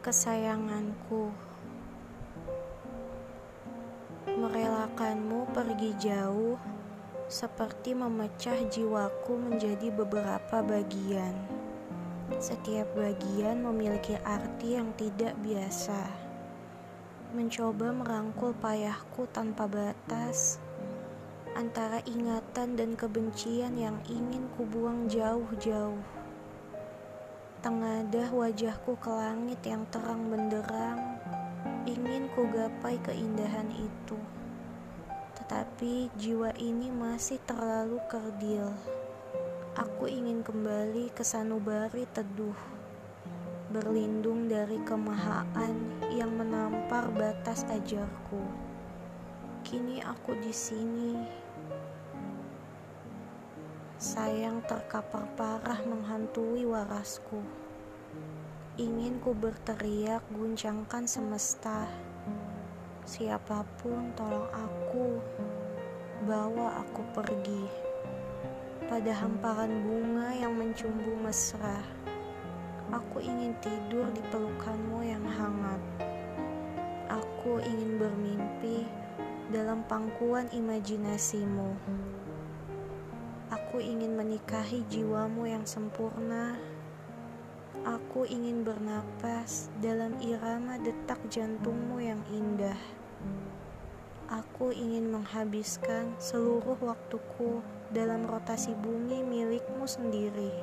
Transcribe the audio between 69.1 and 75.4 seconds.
hamparan bunga yang mencumbu mesra, aku ingin tidur di pelukanmu yang